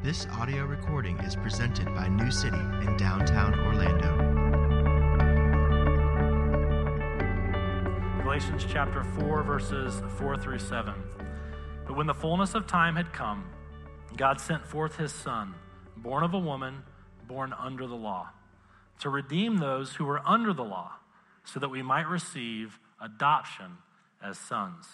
[0.00, 4.16] This audio recording is presented by New City in downtown Orlando.
[8.22, 10.94] Galatians chapter 4, verses 4 through 7.
[11.84, 13.44] But when the fullness of time had come,
[14.16, 15.56] God sent forth his Son,
[15.96, 16.84] born of a woman,
[17.26, 18.28] born under the law,
[19.00, 20.92] to redeem those who were under the law,
[21.42, 23.78] so that we might receive adoption
[24.22, 24.86] as sons.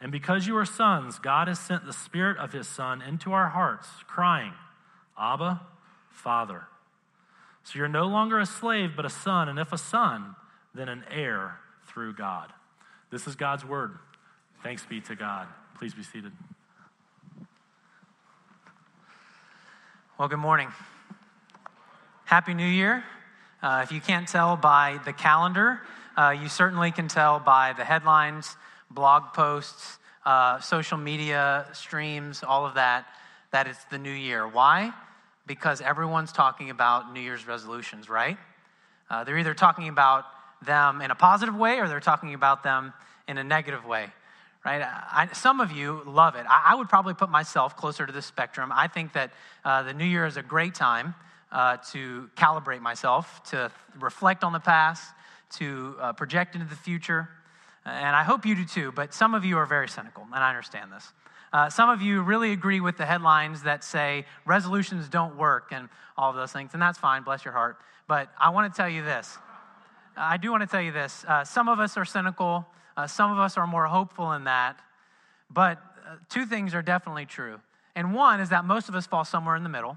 [0.00, 3.48] And because you are sons, God has sent the Spirit of His Son into our
[3.48, 4.52] hearts, crying,
[5.18, 5.62] Abba,
[6.10, 6.64] Father.
[7.64, 10.36] So you're no longer a slave, but a son, and if a son,
[10.74, 12.52] then an heir through God.
[13.10, 13.98] This is God's word.
[14.62, 15.48] Thanks be to God.
[15.78, 16.32] Please be seated.
[20.18, 20.68] Well, good morning.
[22.24, 23.04] Happy New Year.
[23.62, 25.80] Uh, if you can't tell by the calendar,
[26.16, 28.56] uh, you certainly can tell by the headlines
[28.90, 33.06] blog posts, uh, social media streams, all of that,
[33.52, 34.46] that it's the new year.
[34.46, 34.92] Why?
[35.46, 38.36] Because everyone's talking about New Year's resolutions, right?
[39.08, 40.24] Uh, they're either talking about
[40.64, 42.92] them in a positive way or they're talking about them
[43.28, 44.06] in a negative way,
[44.64, 44.82] right?
[44.82, 46.44] I, some of you love it.
[46.48, 48.72] I, I, would probably put myself closer to the spectrum.
[48.74, 49.30] I think that
[49.64, 51.14] uh, the new year is a great time
[51.52, 55.04] uh, to calibrate myself, to reflect on the past,
[55.58, 57.28] to uh, project into the future
[57.86, 60.48] and I hope you do too, but some of you are very cynical, and I
[60.48, 61.12] understand this.
[61.52, 65.88] Uh, some of you really agree with the headlines that say resolutions don't work and
[66.18, 67.78] all of those things, and that's fine, bless your heart.
[68.08, 69.38] But I want to tell you this.
[70.16, 71.24] I do want to tell you this.
[71.28, 74.80] Uh, some of us are cynical, uh, some of us are more hopeful in that,
[75.48, 77.60] but uh, two things are definitely true.
[77.94, 79.96] And one is that most of us fall somewhere in the middle,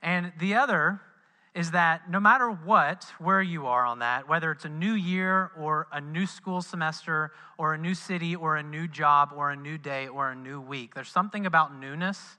[0.00, 1.00] and the other
[1.54, 5.50] is that no matter what, where you are on that, whether it's a new year
[5.58, 9.56] or a new school semester or a new city or a new job or a
[9.56, 12.38] new day or a new week, there's something about newness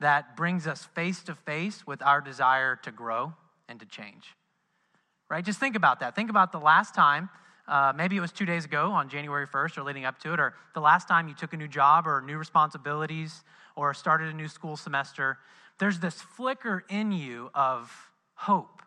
[0.00, 3.32] that brings us face to face with our desire to grow
[3.68, 4.34] and to change.
[5.30, 5.44] Right?
[5.44, 6.14] Just think about that.
[6.14, 7.30] Think about the last time,
[7.66, 10.40] uh, maybe it was two days ago on January 1st or leading up to it,
[10.40, 13.42] or the last time you took a new job or new responsibilities
[13.76, 15.38] or started a new school semester.
[15.78, 18.09] There's this flicker in you of,
[18.40, 18.80] hope,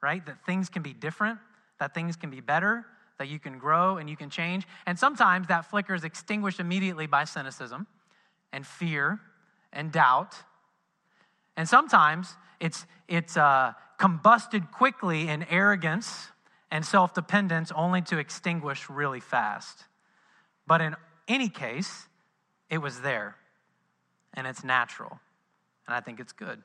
[0.00, 0.24] right?
[0.26, 1.40] That things can be different,
[1.80, 2.86] that things can be better,
[3.18, 4.64] that you can grow and you can change.
[4.86, 7.88] And sometimes that flicker is extinguished immediately by cynicism
[8.52, 9.18] and fear
[9.72, 10.36] and doubt.
[11.56, 16.28] And sometimes it's, it's uh, combusted quickly in arrogance
[16.70, 19.84] and self dependence, only to extinguish really fast.
[20.66, 20.94] But in
[21.26, 22.06] any case,
[22.70, 23.36] it was there
[24.34, 25.18] and it's natural.
[25.86, 26.62] And I think it's good.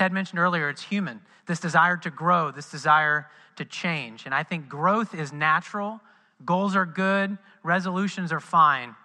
[0.00, 1.20] Ted mentioned earlier, it's human.
[1.44, 4.24] This desire to grow, this desire to change.
[4.24, 6.00] And I think growth is natural.
[6.42, 8.96] Goals are good, resolutions are fine.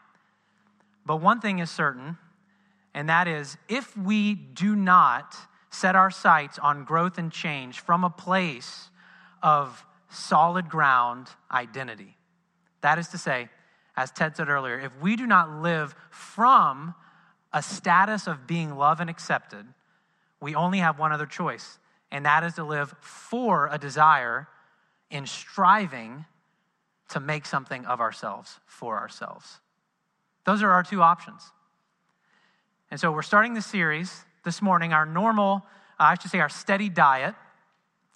[1.06, 2.18] But one thing is certain,
[2.94, 5.36] and that is if we do not
[5.70, 8.90] set our sights on growth and change from a place
[9.44, 12.16] of solid ground identity,
[12.80, 13.50] that is to say,
[13.98, 16.96] as Ted said earlier, if we do not live from
[17.52, 19.66] a status of being loved and accepted,
[20.46, 21.80] we only have one other choice,
[22.12, 24.48] and that is to live for a desire
[25.10, 26.24] in striving
[27.10, 29.60] to make something of ourselves for ourselves.
[30.46, 31.42] Those are our two options.
[32.92, 34.94] And so we're starting the series this morning.
[34.94, 35.66] Our normal,
[36.00, 37.34] uh, I should say, our steady diet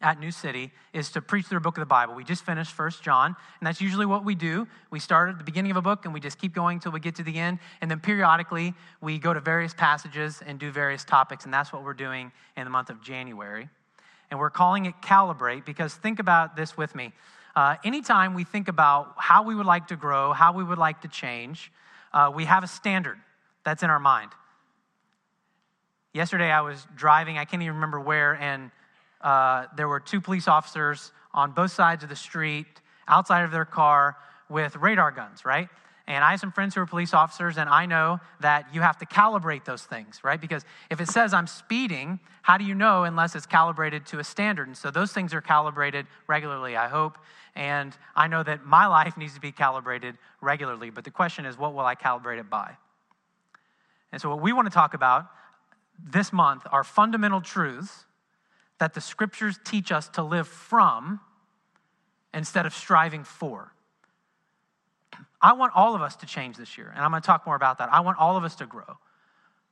[0.01, 2.15] at New City is to preach through a book of the Bible.
[2.15, 4.67] We just finished First John, and that's usually what we do.
[4.91, 6.99] We start at the beginning of a book and we just keep going until we
[6.99, 11.03] get to the end, and then periodically we go to various passages and do various
[11.03, 13.67] topics, and that's what we're doing in the month of January.
[14.31, 17.11] And we're calling it Calibrate because think about this with me.
[17.55, 21.01] Uh, anytime we think about how we would like to grow, how we would like
[21.01, 21.71] to change,
[22.13, 23.17] uh, we have a standard
[23.65, 24.31] that's in our mind.
[26.13, 28.71] Yesterday I was driving, I can't even remember where, and
[29.21, 32.67] uh, there were two police officers on both sides of the street
[33.07, 34.17] outside of their car
[34.49, 35.69] with radar guns, right?
[36.07, 38.97] And I have some friends who are police officers, and I know that you have
[38.97, 40.41] to calibrate those things, right?
[40.41, 44.23] Because if it says I'm speeding, how do you know unless it's calibrated to a
[44.23, 44.67] standard?
[44.67, 47.19] And so those things are calibrated regularly, I hope.
[47.55, 50.89] And I know that my life needs to be calibrated regularly.
[50.89, 52.75] But the question is, what will I calibrate it by?
[54.11, 55.27] And so, what we want to talk about
[56.03, 58.05] this month are fundamental truths
[58.79, 61.19] that the scriptures teach us to live from
[62.33, 63.73] instead of striving for.
[65.41, 67.55] I want all of us to change this year, and I'm going to talk more
[67.55, 67.91] about that.
[67.91, 68.97] I want all of us to grow.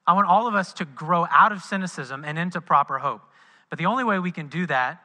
[0.06, 3.22] I want all of us to grow out of cynicism and into proper hope.
[3.70, 5.02] But the only way we can do that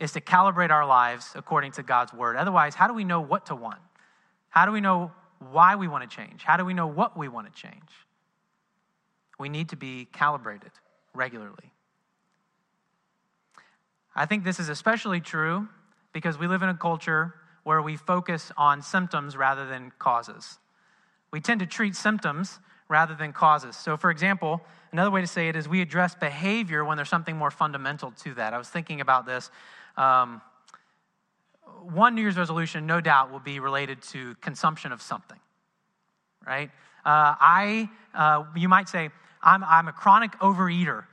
[0.00, 2.36] is to calibrate our lives according to God's word.
[2.36, 3.78] Otherwise, how do we know what to want?
[4.48, 5.12] How do we know
[5.50, 6.42] why we want to change?
[6.42, 7.90] How do we know what we want to change?
[9.42, 10.70] we need to be calibrated
[11.14, 11.72] regularly.
[14.14, 15.68] I think this is especially true
[16.12, 20.58] because we live in a culture where we focus on symptoms rather than causes.
[21.30, 23.74] We tend to treat symptoms rather than causes.
[23.76, 24.60] So, for example,
[24.92, 28.34] another way to say it is we address behavior when there's something more fundamental to
[28.34, 28.52] that.
[28.52, 29.50] I was thinking about this.
[29.96, 30.42] Um,
[31.80, 35.38] one New Year's resolution, no doubt, will be related to consumption of something,
[36.46, 36.70] right?
[37.04, 39.10] Uh, I, uh, you might say,
[39.42, 41.04] I'm, I'm a chronic overeater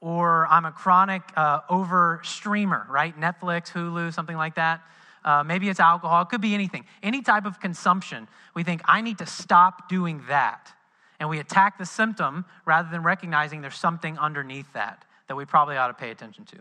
[0.00, 3.18] or I'm a chronic uh, over streamer, right?
[3.18, 4.82] Netflix, Hulu, something like that.
[5.24, 6.84] Uh, maybe it's alcohol, it could be anything.
[7.02, 10.72] Any type of consumption, we think, I need to stop doing that.
[11.18, 15.76] And we attack the symptom rather than recognizing there's something underneath that that we probably
[15.76, 16.56] ought to pay attention to.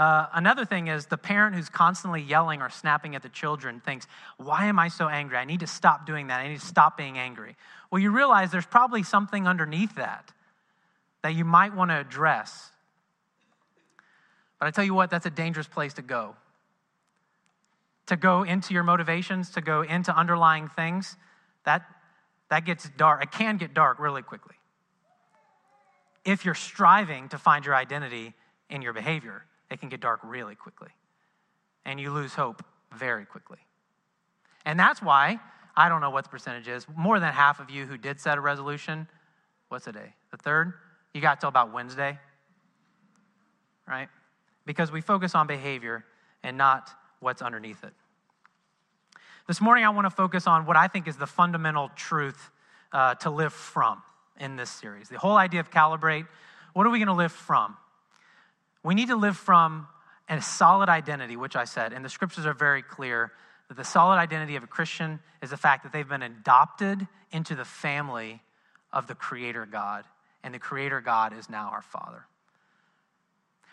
[0.00, 4.06] Uh, another thing is the parent who's constantly yelling or snapping at the children thinks,
[4.36, 5.36] Why am I so angry?
[5.36, 6.40] I need to stop doing that.
[6.40, 7.56] I need to stop being angry.
[7.90, 10.32] Well, you realize there's probably something underneath that
[11.22, 12.70] that you might want to address
[14.58, 16.36] but I tell you what, that's a dangerous place to go.
[18.06, 21.16] To go into your motivations, to go into underlying things,
[21.64, 21.82] that,
[22.50, 23.22] that gets dark.
[23.22, 24.54] It can get dark really quickly.
[26.24, 28.34] If you're striving to find your identity
[28.70, 30.88] in your behavior, it can get dark really quickly.
[31.84, 32.64] And you lose hope
[32.96, 33.58] very quickly.
[34.64, 35.38] And that's why,
[35.76, 38.36] I don't know what the percentage is, more than half of you who did set
[38.36, 39.06] a resolution,
[39.68, 40.14] what's the day?
[40.30, 40.74] The third?
[41.14, 42.18] You got till about Wednesday,
[43.86, 44.08] right?
[44.68, 46.04] Because we focus on behavior
[46.42, 47.94] and not what's underneath it.
[49.46, 52.50] This morning, I want to focus on what I think is the fundamental truth
[52.92, 54.02] uh, to live from
[54.38, 55.08] in this series.
[55.08, 56.26] The whole idea of calibrate
[56.74, 57.78] what are we going to live from?
[58.84, 59.88] We need to live from
[60.28, 63.32] a solid identity, which I said, and the scriptures are very clear
[63.68, 67.56] that the solid identity of a Christian is the fact that they've been adopted into
[67.56, 68.42] the family
[68.92, 70.04] of the Creator God,
[70.44, 72.27] and the Creator God is now our Father.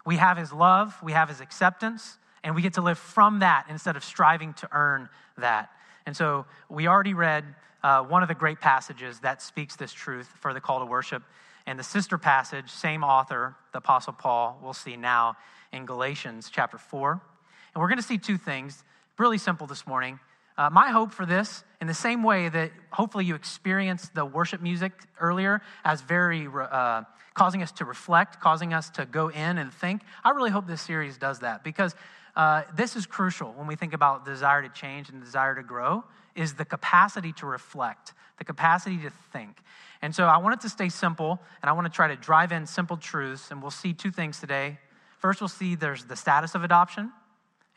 [0.05, 3.65] We have his love, we have his acceptance, and we get to live from that
[3.69, 5.71] instead of striving to earn that.
[6.05, 7.43] And so we already read
[7.83, 11.23] uh, one of the great passages that speaks this truth for the call to worship.
[11.65, 15.35] And the sister passage, same author, the Apostle Paul, we'll see now
[15.71, 17.11] in Galatians chapter 4.
[17.11, 18.83] And we're going to see two things,
[19.17, 20.19] really simple this morning.
[20.57, 24.61] Uh, my hope for this, in the same way that hopefully you experienced the worship
[24.61, 27.03] music earlier as very uh,
[27.33, 30.01] causing us to reflect, causing us to go in and think.
[30.23, 31.93] I really hope this series does that because
[32.35, 36.03] uh, this is crucial when we think about desire to change and desire to grow
[36.35, 39.57] is the capacity to reflect, the capacity to think.
[40.01, 42.51] And so I want it to stay simple, and I want to try to drive
[42.51, 44.77] in simple truths, and we'll see two things today.
[45.17, 47.11] First, we'll see there's the status of adoption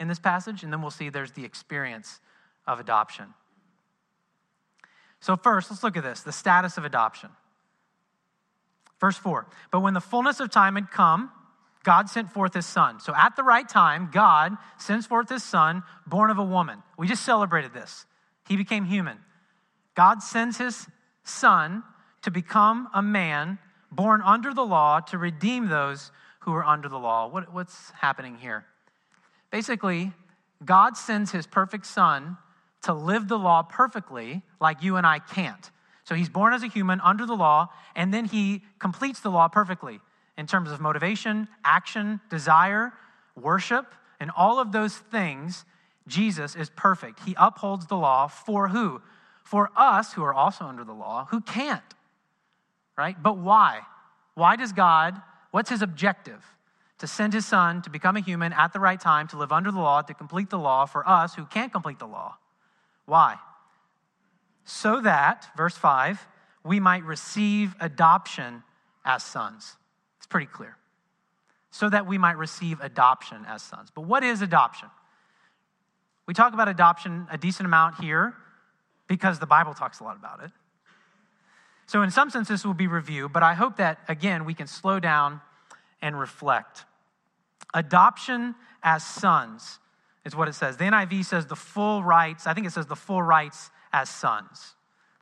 [0.01, 2.21] in this passage, and then we'll see there's the experience
[2.69, 3.35] of adoption.
[5.19, 7.31] So, first, let's look at this the status of adoption.
[9.01, 11.31] Verse 4 But when the fullness of time had come,
[11.85, 13.01] God sent forth his son.
[13.01, 16.83] So at the right time, God sends forth his son, born of a woman.
[16.99, 18.05] We just celebrated this.
[18.47, 19.19] He became human.
[19.95, 20.87] God sends his
[21.25, 21.83] son
[22.23, 23.59] to become a man
[23.91, 26.11] born under the law to redeem those
[26.41, 27.29] who are under the law.
[27.29, 28.67] What, what's happening here?
[29.51, 30.13] Basically,
[30.65, 32.37] God sends his perfect son
[32.83, 35.71] to live the law perfectly like you and I can't.
[36.05, 39.49] So he's born as a human under the law, and then he completes the law
[39.49, 40.01] perfectly
[40.39, 42.93] in terms of motivation, action, desire,
[43.37, 45.65] worship, and all of those things.
[46.07, 47.21] Jesus is perfect.
[47.27, 49.03] He upholds the law for who?
[49.43, 51.83] For us who are also under the law, who can't.
[52.97, 53.23] Right?
[53.23, 53.81] But why?
[54.35, 56.45] Why does God, what's his objective?
[57.01, 59.71] To send his son to become a human at the right time, to live under
[59.71, 62.39] the law, to complete the law for us who can't complete the law.
[63.09, 63.39] Why?
[64.69, 66.29] so that, verse 5,
[66.63, 68.63] we might receive adoption
[69.03, 69.77] as sons.
[70.19, 70.77] It's pretty clear.
[71.71, 73.91] So that we might receive adoption as sons.
[73.95, 74.91] But what is adoption?
[76.27, 78.35] We talk about adoption a decent amount here
[79.07, 80.51] because the Bible talks a lot about it.
[81.87, 84.67] So, in some sense, this will be review, but I hope that, again, we can
[84.67, 85.41] slow down
[86.03, 86.85] and reflect.
[87.73, 89.79] Adoption as sons
[90.29, 90.77] is what it says.
[90.77, 94.75] The NIV says the full rights, I think it says the full rights as sons.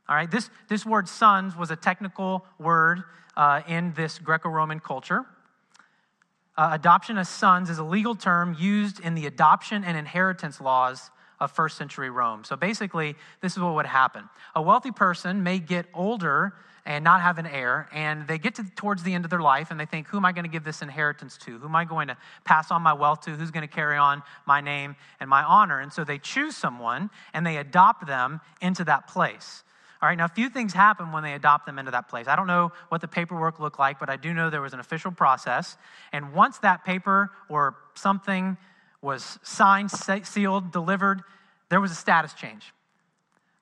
[0.09, 3.03] All right, this, this word sons was a technical word
[3.37, 5.25] uh, in this Greco Roman culture.
[6.57, 11.11] Uh, adoption as sons is a legal term used in the adoption and inheritance laws
[11.39, 12.45] of first century Rome.
[12.45, 14.25] So basically, this is what would happen.
[14.55, 16.55] A wealthy person may get older
[16.87, 19.73] and not have an heir, and they get to towards the end of their life
[19.73, 21.59] and they think, who am I going to give this inheritance to?
[21.59, 23.33] Who am I going to pass on my wealth to?
[23.33, 25.81] Who's going to carry on my name and my honor?
[25.81, 29.64] And so they choose someone and they adopt them into that place.
[30.00, 32.28] All right, now a few things happen when they adopt them into that place.
[32.28, 34.81] I don't know what the paperwork looked like, but I do know there was an
[34.81, 35.76] official process.
[36.12, 38.59] And once that paper or something
[39.02, 41.23] was signed, sealed, delivered,
[41.69, 42.73] there was a status change.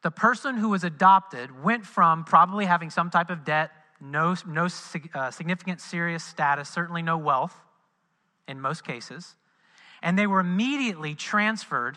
[0.04, 3.70] The person who was adopted went from probably having some type of debt,
[4.02, 4.68] no, no
[5.14, 7.58] uh, significant serious status, certainly no wealth
[8.46, 9.34] in most cases,
[10.02, 11.96] and they were immediately transferred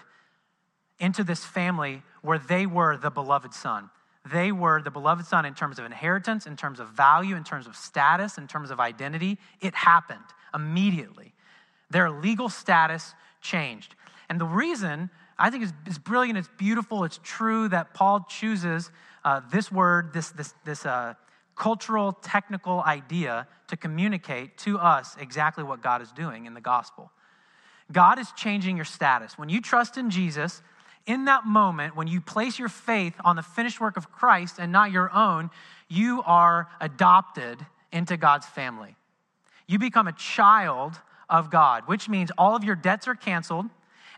[1.01, 3.89] into this family where they were the beloved son.
[4.31, 7.67] They were the beloved son in terms of inheritance, in terms of value, in terms
[7.67, 9.37] of status, in terms of identity.
[9.59, 10.23] It happened
[10.55, 11.33] immediately.
[11.89, 13.95] Their legal status changed.
[14.29, 15.09] And the reason
[15.39, 18.91] I think it's, is brilliant, it's beautiful, it's true that Paul chooses
[19.23, 21.13] uh, this word, this, this, this uh,
[21.55, 27.11] cultural, technical idea to communicate to us exactly what God is doing in the gospel.
[27.91, 29.37] God is changing your status.
[29.37, 30.61] When you trust in Jesus,
[31.05, 34.71] in that moment, when you place your faith on the finished work of Christ and
[34.71, 35.49] not your own,
[35.87, 38.95] you are adopted into God's family.
[39.67, 43.67] You become a child of God, which means all of your debts are canceled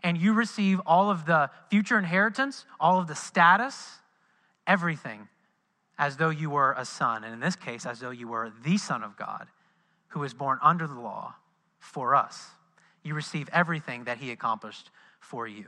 [0.02, 3.98] and you receive all of the future inheritance, all of the status,
[4.66, 5.28] everything
[5.98, 7.24] as though you were a son.
[7.24, 9.48] And in this case, as though you were the Son of God
[10.08, 11.34] who was born under the law
[11.78, 12.48] for us.
[13.02, 14.90] You receive everything that he accomplished
[15.20, 15.66] for you.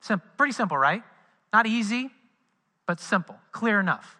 [0.00, 1.02] Sim- pretty simple, right?
[1.52, 2.10] Not easy,
[2.86, 4.16] but simple, clear enough.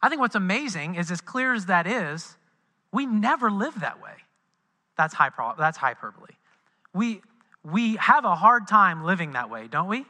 [0.00, 2.36] I think what's amazing is, as clear as that is,
[2.92, 4.14] we never live that way.
[4.96, 6.34] That's, hyper, that's hyperbole.
[6.94, 7.22] We,
[7.64, 10.04] we have a hard time living that way, don't we?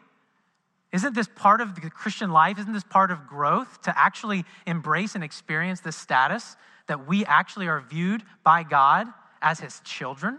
[0.93, 2.59] Isn't this part of the Christian life?
[2.59, 7.67] Isn't this part of growth to actually embrace and experience this status that we actually
[7.67, 9.07] are viewed by God
[9.41, 10.39] as his children?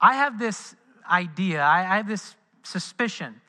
[0.00, 0.74] I have this
[1.08, 3.40] idea, I have this suspicion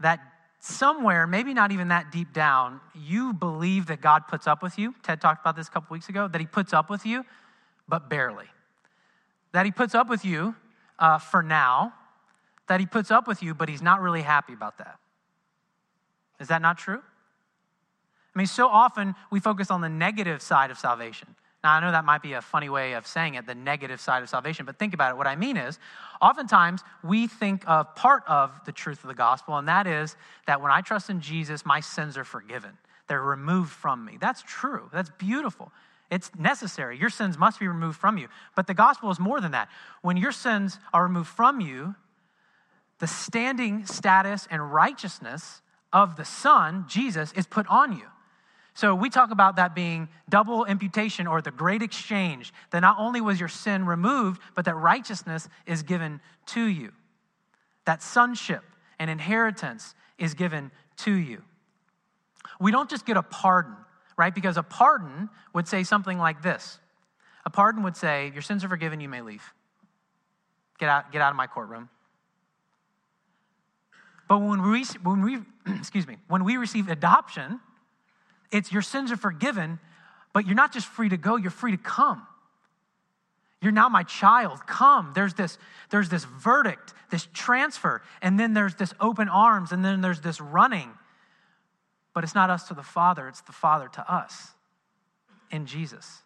[0.00, 0.20] that
[0.60, 4.94] somewhere, maybe not even that deep down, you believe that God puts up with you.
[5.02, 7.24] Ted talked about this a couple weeks ago, that he puts up with you,
[7.88, 8.46] but barely.
[9.52, 10.54] That he puts up with you
[10.98, 11.94] uh, for now,
[12.68, 14.98] that he puts up with you, but he's not really happy about that.
[16.40, 17.00] Is that not true?
[18.34, 21.34] I mean, so often we focus on the negative side of salvation.
[21.64, 24.22] Now, I know that might be a funny way of saying it, the negative side
[24.22, 25.16] of salvation, but think about it.
[25.16, 25.78] What I mean is,
[26.20, 30.60] oftentimes we think of part of the truth of the gospel, and that is that
[30.60, 32.76] when I trust in Jesus, my sins are forgiven.
[33.08, 34.18] They're removed from me.
[34.20, 34.90] That's true.
[34.92, 35.72] That's beautiful.
[36.10, 36.98] It's necessary.
[36.98, 38.28] Your sins must be removed from you.
[38.54, 39.68] But the gospel is more than that.
[40.02, 41.94] When your sins are removed from you,
[42.98, 48.06] the standing status and righteousness of the Son, Jesus, is put on you.
[48.74, 53.22] So we talk about that being double imputation or the great exchange, that not only
[53.22, 56.92] was your sin removed, but that righteousness is given to you.
[57.86, 58.62] That sonship
[58.98, 61.42] and inheritance is given to you.
[62.60, 63.76] We don't just get a pardon,
[64.16, 64.34] right?
[64.34, 66.78] Because a pardon would say something like this
[67.44, 69.42] A pardon would say, Your sins are forgiven, you may leave.
[70.78, 71.88] Get out, get out of my courtroom.
[74.28, 75.38] But when we, when we,
[75.78, 77.60] excuse me, when we receive adoption,
[78.50, 79.78] it's your sins are forgiven,
[80.32, 82.26] but you're not just free to go, you're free to come.
[83.62, 84.66] You're now my child.
[84.66, 85.12] Come.
[85.14, 85.58] There's this,
[85.90, 90.40] there's this verdict, this transfer, and then there's this open arms, and then there's this
[90.40, 90.90] running.
[92.16, 94.52] But it's not us to the Father, it's the Father to us
[95.50, 96.22] in Jesus.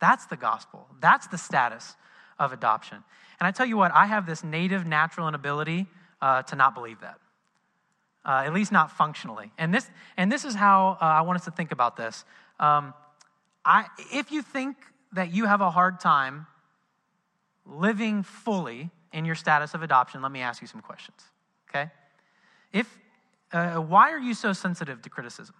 [0.00, 0.86] That's the gospel.
[1.00, 1.96] That's the status
[2.38, 2.98] of adoption.
[3.40, 5.88] And I tell you what, I have this native natural inability
[6.22, 7.18] uh, to not believe that
[8.24, 9.50] uh, at least not functionally.
[9.58, 12.24] And this, and this is how uh, I want us to think about this.
[12.60, 12.94] Um,
[13.64, 14.76] I, if you think
[15.14, 16.46] that you have a hard time
[17.66, 21.20] living fully in your status of adoption, let me ask you some questions.
[21.68, 21.90] Okay?
[22.72, 22.86] If,
[23.52, 25.54] uh, why are you so sensitive to criticism?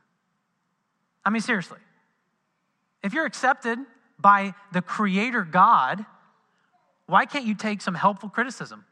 [1.25, 1.79] I mean, seriously.
[3.03, 3.79] If you're accepted
[4.19, 6.05] by the Creator God,
[7.07, 8.85] why can't you take some helpful criticism?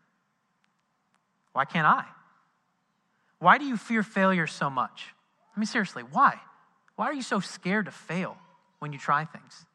[1.53, 2.05] Why can't I?
[3.39, 5.15] Why do you fear failure so much?
[5.55, 6.41] I mean, seriously, why?
[6.97, 8.37] Why are you so scared to fail
[8.79, 9.67] when you try things?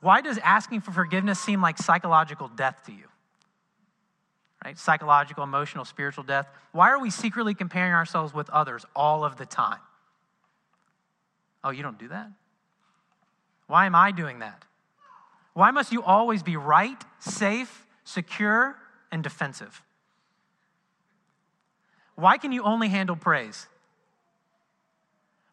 [0.00, 3.08] Why does asking for forgiveness seem like psychological death to you?
[4.64, 4.78] Right?
[4.78, 6.48] Psychological, emotional, spiritual death.
[6.72, 9.78] Why are we secretly comparing ourselves with others all of the time?
[11.62, 12.30] Oh, you don't do that?
[13.66, 14.64] Why am I doing that?
[15.52, 18.76] Why must you always be right, safe, secure,
[19.10, 19.82] and defensive?
[22.14, 23.66] Why can you only handle praise?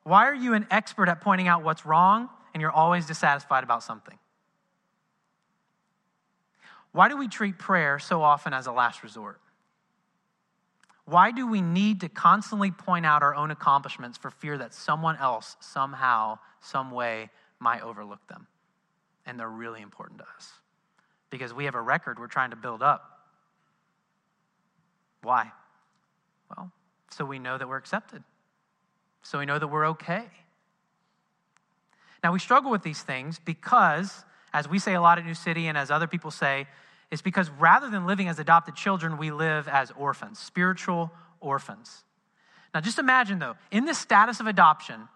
[0.04, 3.84] Why are you an expert at pointing out what's wrong and you're always dissatisfied about
[3.84, 4.18] something?
[6.94, 9.42] Why do we treat prayer so often as a last resort?
[11.06, 15.18] Why do we need to constantly point out our own accomplishments for fear that someone
[15.18, 18.48] else, somehow, some way, might overlook them?
[19.26, 20.52] And they're really important to us
[21.30, 23.20] because we have a record we're trying to build up.
[25.24, 25.52] Why?
[26.56, 26.72] Well,
[27.10, 28.24] so we know that we're accepted,
[29.24, 30.26] so we know that we're okay.
[32.24, 35.68] Now, we struggle with these things because, as we say a lot at New City
[35.68, 36.68] and as other people say,
[37.12, 42.04] it's because rather than living as adopted children, we live as orphans, spiritual orphans.
[42.74, 45.08] Now, just imagine though, in this status of adoption,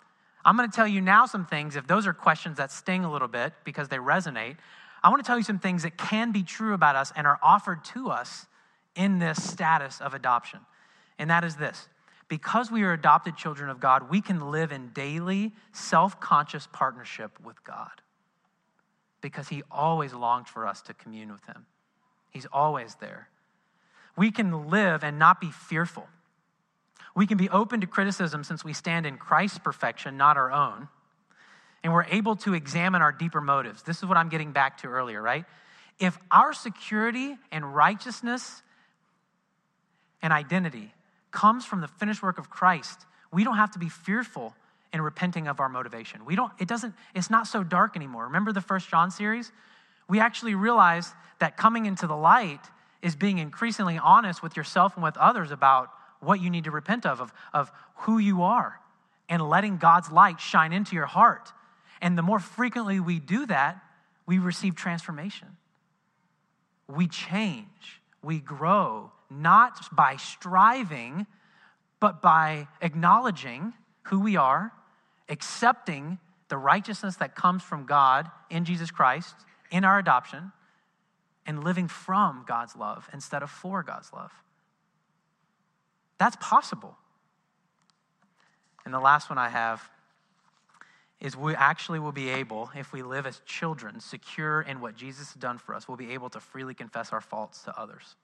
[0.44, 1.76] I'm going to tell you now some things.
[1.76, 4.58] If those are questions that sting a little bit because they resonate,
[5.04, 7.40] I want to tell you some things that can be true about us and are
[7.42, 8.48] offered to us
[8.96, 10.60] in this status of adoption.
[11.20, 11.88] And that is this
[12.28, 17.40] because we are adopted children of God, we can live in daily, self conscious partnership
[17.44, 18.02] with God
[19.22, 21.66] because He always longed for us to commune with Him.
[22.30, 23.30] He's always there.
[24.16, 26.08] We can live and not be fearful.
[27.16, 30.88] We can be open to criticism since we stand in Christ's perfection, not our own.
[31.84, 33.84] And we're able to examine our deeper motives.
[33.84, 35.46] This is what I'm getting back to earlier, right?
[36.00, 38.62] If our security and righteousness
[40.22, 40.94] and identity
[41.32, 44.56] comes from the finished work of Christ, we don't have to be fearful
[44.94, 46.26] in repenting of our motivation.
[46.26, 48.26] We don't, it doesn't, it's not so dark anymore.
[48.26, 49.52] Remember the first John series?
[50.10, 52.62] We actually realize that coming into the light
[53.02, 55.90] is being increasingly honest with yourself and with others about
[56.20, 58.80] what you need to repent of, of, of who you are,
[59.30, 61.52] and letting God's light shine into your heart.
[62.02, 63.80] And the more frequently we do that,
[64.26, 65.48] we receive transformation.
[66.88, 71.28] We change, we grow, not by striving,
[72.00, 73.74] but by acknowledging
[74.08, 74.72] who we are,
[75.30, 79.36] accepting the righteousness that comes from God in Jesus Christ,
[79.72, 80.52] in our adoption,
[81.46, 84.32] and living from God's love instead of for God's love.
[86.18, 86.98] That's possible.
[88.86, 89.90] And the last one I have
[91.20, 95.34] is we actually will be able, if we live as children, secure in what Jesus
[95.34, 98.16] has done for us, we'll be able to freely confess our faults to others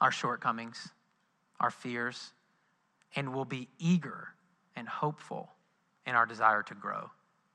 [0.00, 0.90] our shortcomings,
[1.58, 2.30] our fears,
[3.16, 4.28] and will be eager
[4.76, 5.50] and hopeful
[6.06, 7.10] in our desire to grow,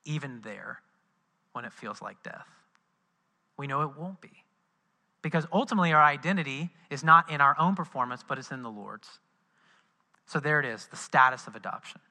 [0.05, 0.81] even there
[1.53, 2.47] when it feels like death.
[3.57, 4.43] We know it won't be.
[5.21, 9.07] Because ultimately, our identity is not in our own performance, but it's in the Lord's.
[10.25, 12.01] So there it is the status of adoption.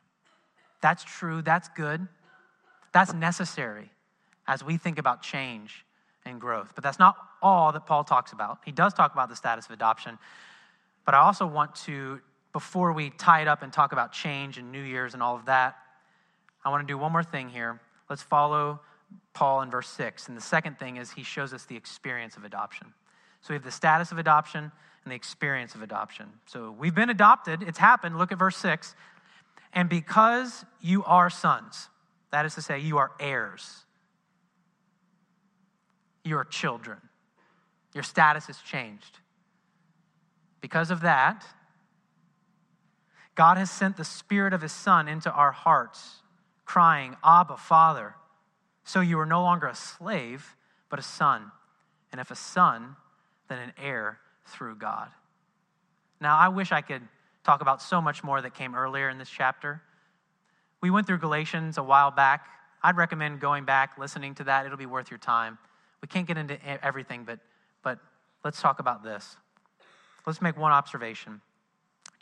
[0.81, 2.09] That's true, that's good,
[2.92, 3.90] that's necessary
[4.46, 5.85] as we think about change
[6.24, 6.72] and growth.
[6.74, 8.59] But that's not all that Paul talks about.
[8.64, 10.18] He does talk about the status of adoption.
[11.05, 12.20] But I also want to,
[12.52, 15.46] before we tie it up and talk about change and New Year's and all of
[15.46, 15.76] that,
[16.64, 17.80] I want to do one more thing here.
[18.08, 18.80] Let's follow
[19.34, 20.28] Paul in verse 6.
[20.28, 22.92] And the second thing is he shows us the experience of adoption.
[23.40, 24.70] So we have the status of adoption
[25.04, 26.26] and the experience of adoption.
[26.46, 28.18] So we've been adopted, it's happened.
[28.18, 28.94] Look at verse 6.
[29.72, 31.88] And because you are sons,
[32.30, 33.84] that is to say, you are heirs
[36.24, 36.98] you are children.
[37.94, 39.18] Your status has changed.
[40.60, 41.44] Because of that,
[43.34, 46.22] God has sent the Spirit of His Son into our hearts,
[46.64, 48.14] crying, Abba, Father.
[48.84, 50.56] So you are no longer a slave,
[50.88, 51.50] but a son.
[52.10, 52.96] And if a son,
[53.48, 55.08] then an heir through God.
[56.20, 57.02] Now, I wish I could
[57.44, 59.82] talk about so much more that came earlier in this chapter.
[60.80, 62.46] We went through Galatians a while back.
[62.82, 64.66] I'd recommend going back, listening to that.
[64.66, 65.58] It'll be worth your time.
[66.00, 67.38] We can't get into everything, but,
[67.82, 67.98] but
[68.44, 69.36] let's talk about this.
[70.26, 71.40] Let's make one observation.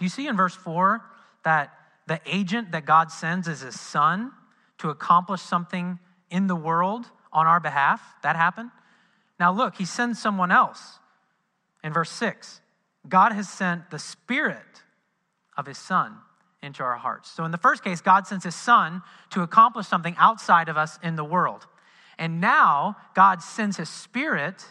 [0.00, 1.02] Do you see in verse 4
[1.44, 1.74] that
[2.06, 4.32] the agent that God sends is his son
[4.78, 5.98] to accomplish something
[6.30, 8.00] in the world on our behalf?
[8.22, 8.70] That happened.
[9.38, 10.98] Now, look, he sends someone else.
[11.84, 12.62] In verse 6,
[13.10, 14.82] God has sent the Spirit
[15.54, 16.16] of his Son
[16.62, 17.30] into our hearts.
[17.30, 20.98] So, in the first case, God sends his Son to accomplish something outside of us
[21.02, 21.66] in the world.
[22.18, 24.64] And now God sends his spirit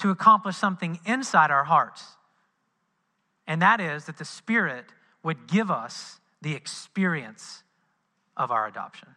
[0.00, 2.04] to accomplish something inside our hearts.
[3.46, 4.86] And that is that the spirit
[5.22, 7.62] would give us the experience
[8.36, 9.08] of our adoption.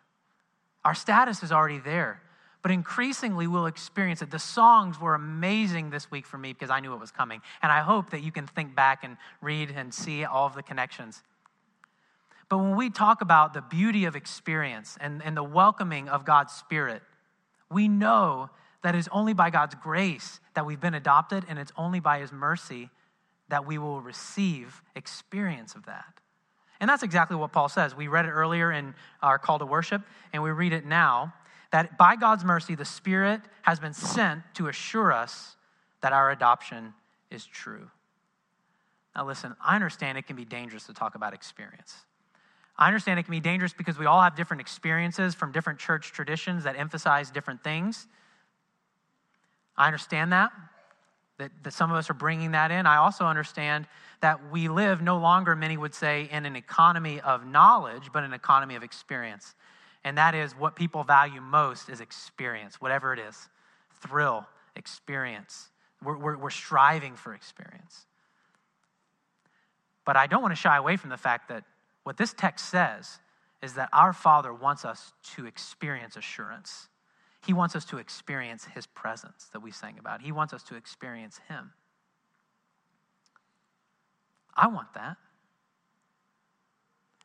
[0.84, 2.22] Our status is already there,
[2.62, 4.32] but increasingly we'll experience it.
[4.32, 7.42] The songs were amazing this week for me because I knew it was coming.
[7.62, 10.64] And I hope that you can think back and read and see all of the
[10.64, 11.24] connections.
[12.50, 16.54] But when we talk about the beauty of experience and, and the welcoming of God's
[16.54, 17.02] Spirit,
[17.72, 18.52] we know
[18.84, 22.32] that it's only by God's grace that we've been adopted, and it's only by His
[22.32, 22.92] mercy
[23.50, 26.20] that we will receive experience of that.
[26.80, 27.96] And that's exactly what Paul says.
[27.96, 30.02] We read it earlier in our call to worship,
[30.34, 31.34] and we read it now
[31.72, 35.56] that by God's mercy, the Spirit has been sent to assure us
[36.02, 36.94] that our adoption
[37.32, 37.90] is true.
[39.16, 42.06] Now, listen, I understand it can be dangerous to talk about experience.
[42.78, 46.12] I understand it can be dangerous because we all have different experiences from different church
[46.12, 48.08] traditions that emphasize different things.
[49.78, 50.52] I understand that,
[51.38, 52.86] that, that some of us are bringing that in.
[52.86, 53.88] I also understand
[54.22, 58.34] that we live no longer, many would say, in an economy of knowledge, but an
[58.34, 59.54] economy of experience.
[60.04, 63.50] And that is what people value most is experience, whatever it is
[64.02, 64.46] thrill,
[64.76, 65.70] experience.
[66.04, 68.06] We're, we're, we're striving for experience.
[70.06, 71.64] But I don't want to shy away from the fact that
[72.04, 73.20] what this text says
[73.64, 76.88] is that our Father wants us to experience assurance.
[77.46, 80.22] He wants us to experience His presence that we sang about.
[80.22, 81.72] He wants us to experience Him.
[84.56, 85.18] I want that.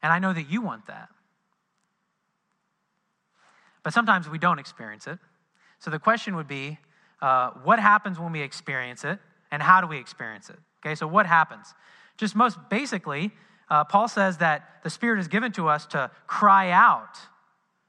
[0.03, 1.09] And I know that you want that.
[3.83, 5.19] But sometimes we don't experience it.
[5.79, 6.79] So the question would be
[7.23, 9.19] uh, what happens when we experience it,
[9.51, 10.57] and how do we experience it?
[10.85, 11.75] Okay, so what happens?
[12.17, 13.31] Just most basically,
[13.69, 17.19] uh, Paul says that the Spirit is given to us to cry out,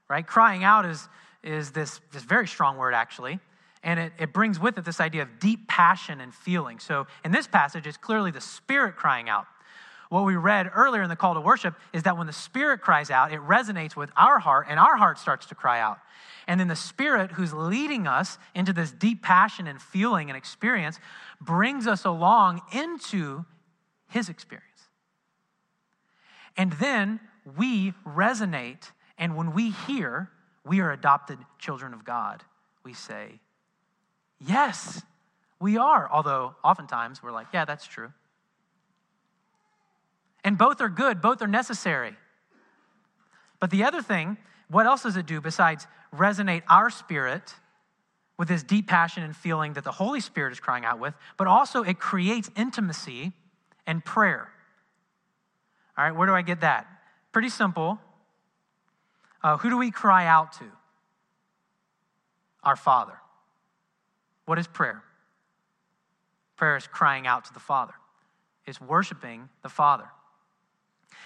[0.08, 0.26] right?
[0.26, 1.08] Crying out is,
[1.42, 3.40] is this, this very strong word, actually.
[3.82, 6.78] And it, it brings with it this idea of deep passion and feeling.
[6.78, 9.46] So in this passage, it's clearly the Spirit crying out.
[10.08, 13.10] What we read earlier in the call to worship is that when the Spirit cries
[13.10, 15.98] out, it resonates with our heart, and our heart starts to cry out.
[16.46, 21.00] And then the Spirit, who's leading us into this deep passion and feeling and experience,
[21.40, 23.46] brings us along into
[24.10, 24.68] His experience.
[26.56, 27.18] And then
[27.56, 30.30] we resonate, and when we hear,
[30.64, 32.42] we are adopted children of God.
[32.84, 33.40] We say,
[34.40, 35.02] Yes,
[35.60, 36.08] we are.
[36.10, 38.12] Although oftentimes we're like, Yeah, that's true.
[40.44, 42.16] And both are good, both are necessary.
[43.60, 47.54] But the other thing, what else does it do besides resonate our spirit
[48.38, 51.46] with this deep passion and feeling that the Holy Spirit is crying out with, but
[51.46, 53.32] also it creates intimacy
[53.86, 54.48] and prayer.
[55.96, 56.86] All right, where do I get that?
[57.32, 58.00] Pretty simple.
[59.42, 60.64] Uh, who do we cry out to?
[62.62, 63.14] Our Father.
[64.44, 65.02] What is prayer?
[66.56, 67.94] Prayer is crying out to the Father,
[68.66, 70.08] it's worshiping the Father.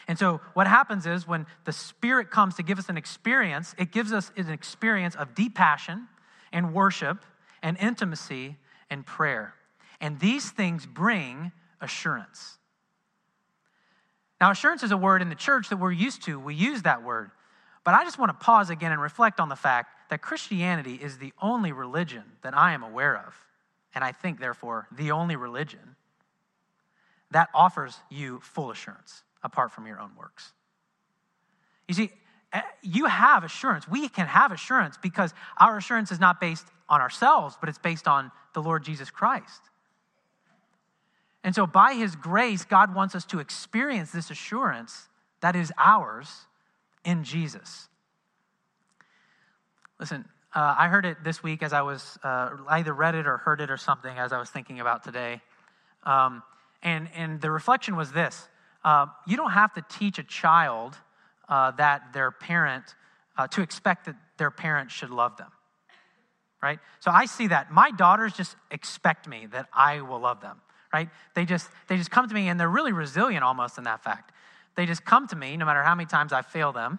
[0.08, 3.92] And so, what happens is when the Spirit comes to give us an experience, it
[3.92, 6.08] gives us an experience of deep passion
[6.52, 7.24] and worship
[7.62, 8.56] and intimacy
[8.88, 9.54] and prayer.
[10.00, 12.58] And these things bring assurance.
[14.40, 16.38] Now, assurance is a word in the church that we're used to.
[16.38, 17.30] We use that word.
[17.86, 21.18] But I just want to pause again and reflect on the fact that Christianity is
[21.18, 23.36] the only religion that I am aware of,
[23.94, 25.94] and I think, therefore, the only religion
[27.30, 30.52] that offers you full assurance apart from your own works.
[31.86, 32.10] You see,
[32.52, 33.86] eh, you have assurance.
[33.86, 38.08] We can have assurance because our assurance is not based on ourselves, but it's based
[38.08, 39.62] on the Lord Jesus Christ.
[41.44, 45.06] And so, by His grace, God wants us to experience this assurance
[45.40, 46.46] that is ours
[47.06, 47.88] in Jesus.
[49.98, 53.38] Listen, uh, I heard it this week as I was, uh, either read it or
[53.38, 55.40] heard it or something as I was thinking about today.
[56.02, 56.42] Um,
[56.82, 58.48] and, and the reflection was this
[58.84, 60.96] uh, you don't have to teach a child
[61.48, 62.84] uh, that their parent,
[63.36, 65.50] uh, to expect that their parent should love them.
[66.62, 66.78] Right?
[67.00, 67.72] So I see that.
[67.72, 70.60] My daughters just expect me that I will love them
[70.92, 71.10] right?
[71.34, 74.32] They just they just come to me and they're really resilient almost in that fact.
[74.76, 76.98] They just come to me no matter how many times I fail them,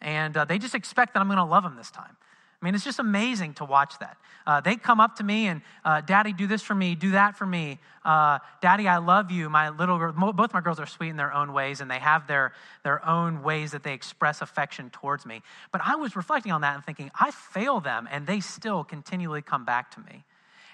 [0.00, 2.16] and uh, they just expect that I'm going to love them this time.
[2.60, 4.16] I mean, it's just amazing to watch that.
[4.44, 7.36] Uh, they come up to me and, uh, Daddy, do this for me, do that
[7.36, 7.78] for me.
[8.04, 9.48] Uh, Daddy, I love you.
[9.48, 12.26] My little girl, both my girls are sweet in their own ways, and they have
[12.26, 15.42] their, their own ways that they express affection towards me.
[15.70, 19.42] But I was reflecting on that and thinking, I fail them, and they still continually
[19.42, 20.24] come back to me.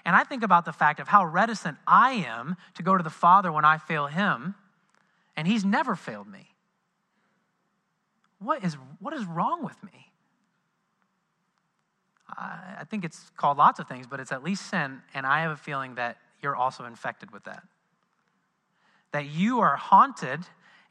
[0.05, 3.09] And I think about the fact of how reticent I am to go to the
[3.11, 4.55] Father when I fail Him,
[5.37, 6.49] and He's never failed me.
[8.39, 10.11] What is, what is wrong with me?
[12.29, 15.41] I, I think it's called lots of things, but it's at least sin, and I
[15.41, 17.63] have a feeling that you're also infected with that.
[19.11, 20.41] That you are haunted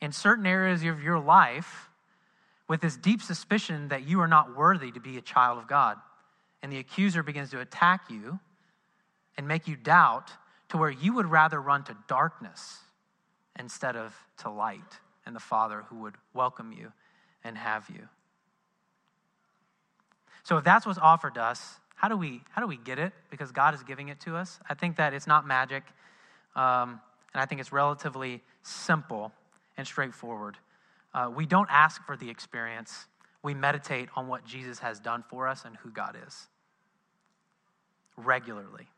[0.01, 1.91] in certain areas of your life
[2.69, 5.99] with this deep suspicion that you are not worthy to be a child of God.
[6.63, 8.41] And the accuser begins to attack you
[9.37, 10.31] and make you doubt
[10.71, 12.79] to where you would rather run to darkness
[13.59, 16.93] instead of to light and the Father who would welcome you
[17.43, 18.09] and have you.
[20.43, 23.13] So if that's what's offered to us, how do we how do we get it?
[23.31, 24.59] Because God is giving it to us.
[24.69, 25.85] I think that it's not magic,
[26.55, 27.01] um,
[27.33, 29.33] and I think it's relatively simple
[29.77, 30.57] and straightforward.
[31.15, 33.07] Uh, we don't ask for the experience.
[33.43, 36.49] We meditate on what Jesus has done for us and who God is
[38.17, 38.89] regularly.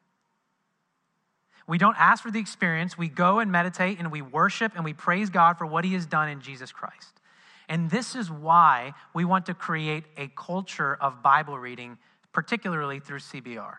[1.67, 2.97] We don't ask for the experience.
[2.97, 6.07] We go and meditate and we worship and we praise God for what He has
[6.07, 7.21] done in Jesus Christ.
[7.69, 11.99] And this is why we want to create a culture of Bible reading,
[12.33, 13.75] particularly through CBR.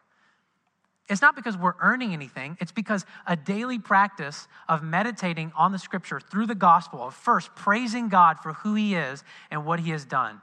[1.09, 5.79] It's not because we're earning anything, it's because a daily practice of meditating on the
[5.79, 9.91] scripture through the gospel, of first praising God for who He is and what He
[9.91, 10.41] has done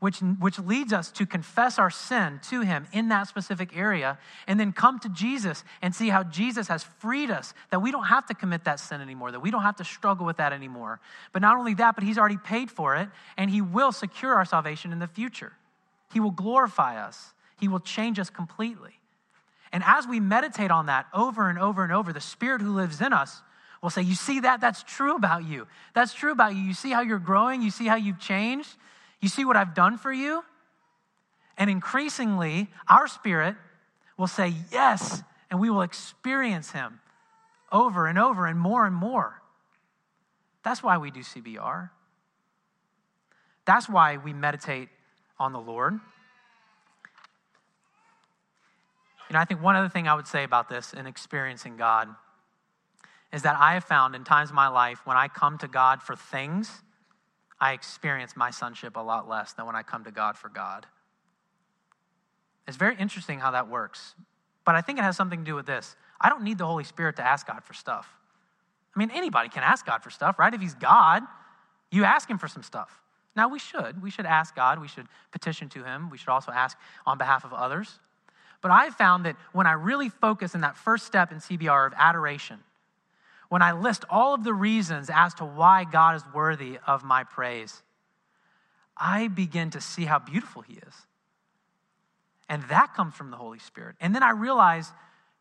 [0.00, 4.58] which, which leads us to confess our sin to Him in that specific area, and
[4.58, 8.26] then come to Jesus and see how Jesus has freed us, that we don't have
[8.26, 11.00] to commit that sin anymore, that we don't have to struggle with that anymore.
[11.32, 14.46] But not only that, but He's already paid for it, and He will secure our
[14.46, 15.52] salvation in the future.
[16.12, 18.98] He will glorify us, He will change us completely.
[19.72, 23.00] And as we meditate on that over and over and over, the Spirit who lives
[23.00, 23.42] in us
[23.82, 24.60] will say, You see that?
[24.62, 25.66] That's true about you.
[25.94, 26.62] That's true about you.
[26.62, 27.62] You see how you're growing?
[27.62, 28.76] You see how you've changed?
[29.20, 30.42] You see what I've done for you?
[31.58, 33.56] And increasingly, our spirit
[34.16, 37.00] will say yes, and we will experience Him
[37.70, 39.42] over and over and more and more.
[40.62, 41.90] That's why we do CBR.
[43.64, 44.88] That's why we meditate
[45.38, 45.94] on the Lord.
[49.28, 52.08] You know, I think one other thing I would say about this in experiencing God
[53.32, 56.02] is that I have found in times of my life when I come to God
[56.02, 56.82] for things,
[57.60, 60.86] I experience my sonship a lot less than when I come to God for God.
[62.66, 64.14] It's very interesting how that works.
[64.64, 65.96] But I think it has something to do with this.
[66.20, 68.08] I don't need the Holy Spirit to ask God for stuff.
[68.94, 70.52] I mean, anybody can ask God for stuff, right?
[70.52, 71.22] If He's God,
[71.90, 73.00] you ask Him for some stuff.
[73.36, 74.02] Now, we should.
[74.02, 74.80] We should ask God.
[74.80, 76.10] We should petition to Him.
[76.10, 77.98] We should also ask on behalf of others.
[78.60, 81.94] But I've found that when I really focus in that first step in CBR of
[81.96, 82.58] adoration,
[83.50, 87.24] when I list all of the reasons as to why God is worthy of my
[87.24, 87.82] praise,
[88.96, 90.94] I begin to see how beautiful He is.
[92.48, 93.96] And that comes from the Holy Spirit.
[94.00, 94.92] And then I realize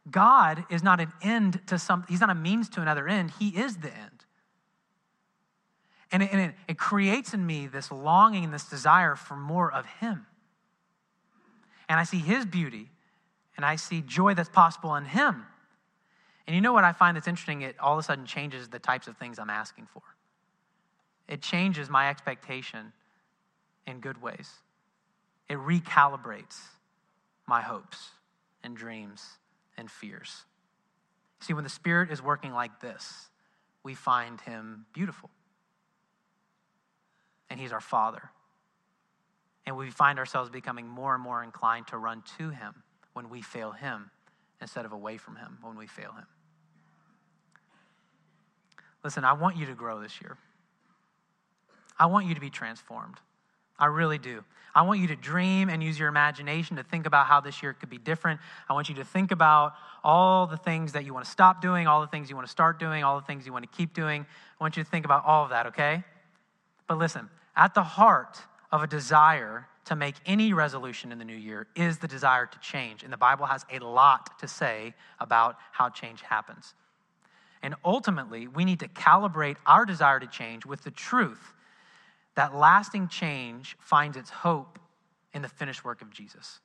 [0.09, 3.49] God is not an end to some, He's not a means to another end, He
[3.49, 4.25] is the end.
[6.11, 9.71] And it, and it, it creates in me this longing and this desire for more
[9.71, 10.25] of Him.
[11.87, 12.89] And I see His beauty,
[13.55, 15.45] and I see joy that's possible in Him.
[16.49, 17.61] And you know what I find that's interesting?
[17.61, 20.01] It all of a sudden changes the types of things I'm asking for.
[21.27, 22.91] It changes my expectation
[23.85, 24.49] in good ways.
[25.47, 26.57] It recalibrates
[27.45, 27.99] my hopes
[28.63, 29.23] and dreams
[29.77, 30.45] and fears.
[31.39, 33.29] See, when the Spirit is working like this,
[33.83, 35.29] we find Him beautiful.
[37.51, 38.31] And He's our Father.
[39.67, 42.81] And we find ourselves becoming more and more inclined to run to Him
[43.13, 44.09] when we fail Him
[44.59, 46.25] instead of away from Him when we fail Him.
[49.03, 50.37] Listen, I want you to grow this year.
[51.97, 53.17] I want you to be transformed.
[53.77, 54.43] I really do.
[54.75, 57.73] I want you to dream and use your imagination to think about how this year
[57.73, 58.39] could be different.
[58.69, 61.87] I want you to think about all the things that you want to stop doing,
[61.87, 63.93] all the things you want to start doing, all the things you want to keep
[63.93, 64.25] doing.
[64.59, 66.03] I want you to think about all of that, okay?
[66.87, 68.39] But listen, at the heart
[68.71, 72.59] of a desire to make any resolution in the new year is the desire to
[72.59, 73.03] change.
[73.03, 76.75] And the Bible has a lot to say about how change happens.
[77.61, 81.53] And ultimately, we need to calibrate our desire to change with the truth
[82.35, 84.79] that lasting change finds its hope
[85.33, 86.59] in the finished work of Jesus.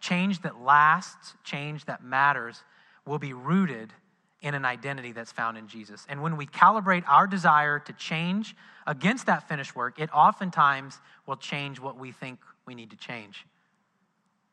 [0.00, 2.62] Change that lasts, change that matters,
[3.06, 3.92] will be rooted
[4.40, 6.06] in an identity that's found in Jesus.
[6.08, 8.54] And when we calibrate our desire to change
[8.86, 13.46] against that finished work, it oftentimes will change what we think we need to change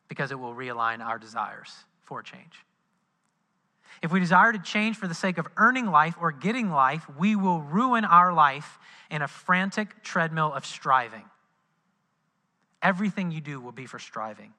[0.08, 1.72] because it will realign our desires
[2.04, 2.66] for change.
[4.02, 7.36] If we desire to change for the sake of earning life or getting life, we
[7.36, 8.80] will ruin our life
[9.10, 11.24] in a frantic treadmill of striving.
[12.82, 14.54] Everything you do will be for striving.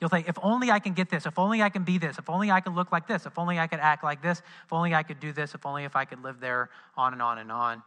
[0.00, 2.30] You'll think, if only I can get this, if only I can be this, if
[2.30, 4.94] only I can look like this, if only I could act like this, if only
[4.94, 7.52] I could do this, if only if I could live there, on and on and
[7.52, 7.82] on,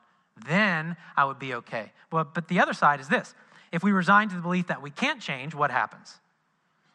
[0.48, 1.92] then I would be okay.
[2.12, 3.34] But, but the other side is this
[3.72, 6.20] if we resign to the belief that we can't change, what happens?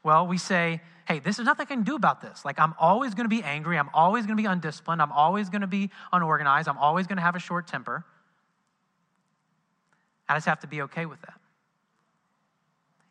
[0.05, 2.44] Well, we say, hey, this is nothing I can do about this.
[2.44, 3.79] Like, I'm always going to be angry.
[3.79, 5.01] I'm always going to be undisciplined.
[5.01, 6.68] I'm always going to be unorganized.
[6.68, 8.05] I'm always going to have a short temper.
[10.29, 11.40] I just have to be okay with that.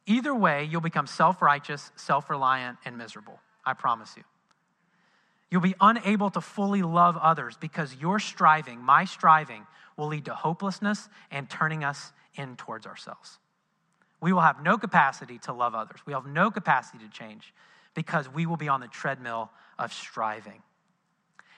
[0.06, 3.40] Either way, you'll become self righteous, self reliant, and miserable.
[3.66, 4.24] I promise you.
[5.50, 9.66] You'll be unable to fully love others because your striving, my striving,
[9.98, 13.40] will lead to hopelessness and turning us in towards ourselves.
[14.22, 16.00] We will have no capacity to love others.
[16.06, 17.54] We have no capacity to change
[17.98, 20.62] because we will be on the treadmill of striving.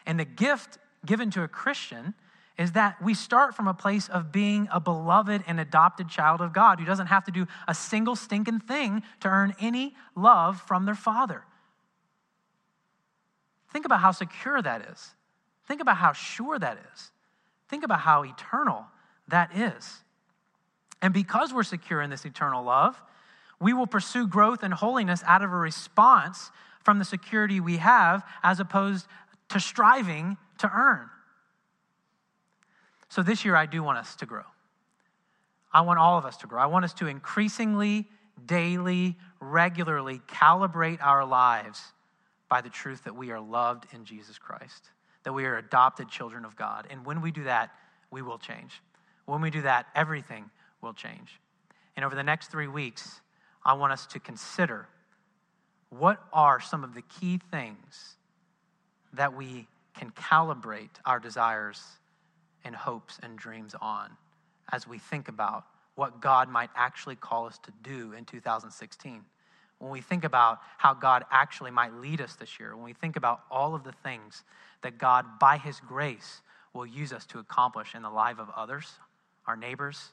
[0.06, 2.14] And the gift given to a Christian
[2.58, 6.54] is that we start from a place of being a beloved and adopted child of
[6.54, 10.86] God who doesn't have to do a single stinking thing to earn any love from
[10.86, 11.44] their father.
[13.74, 15.10] Think about how secure that is.
[15.68, 17.12] Think about how sure that is.
[17.68, 18.86] Think about how eternal
[19.28, 20.04] that is.
[21.02, 23.02] And because we're secure in this eternal love,
[23.60, 26.52] we will pursue growth and holiness out of a response
[26.84, 29.06] from the security we have as opposed
[29.50, 31.10] to striving to earn.
[33.10, 34.44] So this year, I do want us to grow.
[35.72, 36.62] I want all of us to grow.
[36.62, 38.08] I want us to increasingly,
[38.46, 41.82] daily, regularly calibrate our lives
[42.48, 44.90] by the truth that we are loved in Jesus Christ,
[45.24, 46.88] that we are adopted children of God.
[46.90, 47.72] And when we do that,
[48.10, 48.82] we will change.
[49.26, 50.50] When we do that, everything
[50.82, 51.40] will change.
[51.96, 53.22] And over the next three weeks,
[53.64, 54.88] I want us to consider
[55.90, 58.16] what are some of the key things
[59.14, 59.68] that we
[59.98, 61.82] can calibrate our desires
[62.64, 64.12] and hopes and dreams on
[64.72, 69.22] as we think about what God might actually call us to do in 2016.
[69.80, 73.16] When we think about how God actually might lead us this year, when we think
[73.16, 74.44] about all of the things
[74.82, 76.42] that God, by His grace,
[76.74, 78.92] will use us to accomplish in the life of others,
[79.48, 80.12] our neighbors,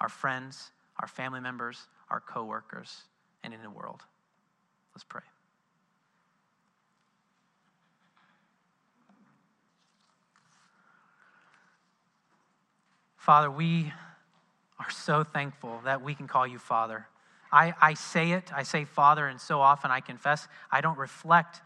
[0.00, 3.02] our friends, our family members, our coworkers,
[3.42, 4.02] and in the world.
[4.94, 5.22] Let's pray.
[13.16, 13.92] Father, we
[14.78, 17.06] are so thankful that we can call you Father.
[17.52, 21.60] I, I say it, I say Father, and so often I confess I don't reflect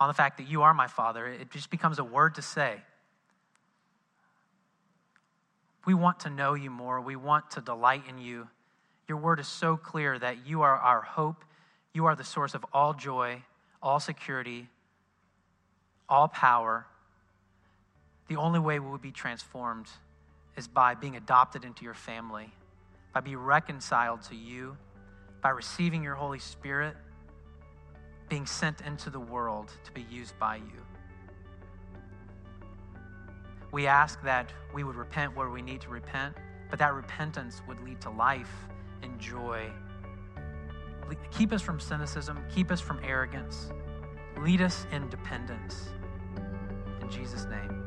[0.00, 1.26] on the fact that you are my Father.
[1.26, 2.80] It just becomes a word to say.
[5.86, 7.00] We want to know you more.
[7.00, 8.48] We want to delight in you.
[9.08, 11.44] Your word is so clear that you are our hope.
[11.92, 13.42] You are the source of all joy,
[13.82, 14.68] all security,
[16.08, 16.86] all power.
[18.28, 19.88] The only way we will be transformed
[20.56, 22.50] is by being adopted into your family,
[23.12, 24.76] by being reconciled to you,
[25.42, 26.96] by receiving your Holy Spirit,
[28.30, 30.80] being sent into the world to be used by you.
[33.70, 36.34] We ask that we would repent where we need to repent,
[36.70, 38.68] but that repentance would lead to life
[39.04, 39.70] and joy.
[41.30, 43.70] Keep us from cynicism, keep us from arrogance,
[44.40, 45.90] lead us in dependence.
[47.00, 47.83] In Jesus' name.